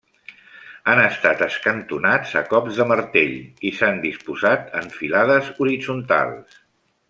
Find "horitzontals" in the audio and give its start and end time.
5.59-6.61